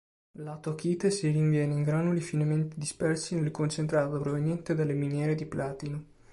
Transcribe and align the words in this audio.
L'atokite 0.39 1.11
si 1.11 1.29
rinviene 1.29 1.75
in 1.75 1.83
granuli 1.83 2.21
finemente 2.21 2.75
dispersi 2.75 3.35
nel 3.35 3.51
concentrato 3.51 4.17
proveniente 4.19 4.73
dalle 4.73 4.95
miniere 4.95 5.35
di 5.35 5.45
platino. 5.45 6.03